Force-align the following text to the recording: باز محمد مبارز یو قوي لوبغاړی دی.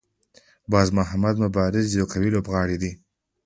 باز 0.71 0.87
محمد 0.97 1.35
مبارز 1.43 1.87
یو 1.93 2.05
قوي 2.11 2.29
لوبغاړی 2.35 2.77
دی. 2.81 2.91